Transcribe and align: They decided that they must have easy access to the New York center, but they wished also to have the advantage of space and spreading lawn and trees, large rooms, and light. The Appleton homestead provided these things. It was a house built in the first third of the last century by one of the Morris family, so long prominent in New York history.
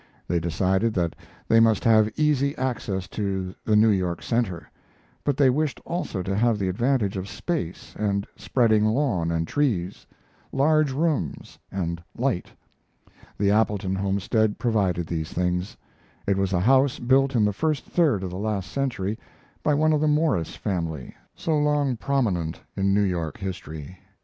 They 0.27 0.39
decided 0.39 0.95
that 0.95 1.15
they 1.47 1.59
must 1.59 1.83
have 1.83 2.09
easy 2.17 2.57
access 2.57 3.07
to 3.09 3.53
the 3.63 3.75
New 3.75 3.89
York 3.91 4.23
center, 4.23 4.67
but 5.23 5.37
they 5.37 5.51
wished 5.51 5.79
also 5.85 6.23
to 6.23 6.35
have 6.35 6.57
the 6.57 6.69
advantage 6.69 7.17
of 7.17 7.29
space 7.29 7.93
and 7.99 8.25
spreading 8.35 8.83
lawn 8.83 9.29
and 9.29 9.47
trees, 9.47 10.07
large 10.51 10.91
rooms, 10.91 11.59
and 11.71 12.01
light. 12.17 12.47
The 13.37 13.51
Appleton 13.51 13.93
homestead 13.93 14.57
provided 14.57 15.05
these 15.05 15.31
things. 15.33 15.77
It 16.25 16.35
was 16.35 16.51
a 16.51 16.61
house 16.61 16.97
built 16.97 17.35
in 17.35 17.45
the 17.45 17.53
first 17.53 17.85
third 17.85 18.23
of 18.23 18.31
the 18.31 18.37
last 18.39 18.71
century 18.71 19.19
by 19.61 19.75
one 19.75 19.93
of 19.93 20.01
the 20.01 20.07
Morris 20.07 20.55
family, 20.55 21.13
so 21.35 21.55
long 21.55 21.95
prominent 21.95 22.59
in 22.75 22.91
New 22.91 23.03
York 23.03 23.37
history. 23.37 23.99